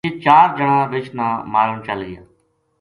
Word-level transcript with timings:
یہ 0.05 0.11
چار 0.25 0.47
جنا 0.57 0.73
رچھ 0.91 1.11
نا 1.17 1.27
مارن 1.53 1.77
چل 1.87 1.99
گیا 2.09 2.21